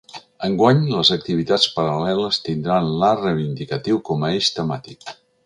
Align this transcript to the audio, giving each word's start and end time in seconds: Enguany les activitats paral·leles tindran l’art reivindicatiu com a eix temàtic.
Enguany 0.45 0.79
les 0.93 1.11
activitats 1.15 1.67
paral·leles 1.75 2.39
tindran 2.47 2.89
l’art 3.03 3.23
reivindicatiu 3.27 4.01
com 4.09 4.27
a 4.31 4.35
eix 4.41 4.51
temàtic. 4.59 5.17